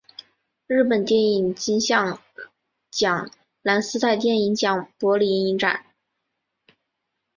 [0.65, 2.19] 日本电影金像
[2.89, 3.29] 奖
[3.61, 5.85] 蓝丝带电影奖柏林影展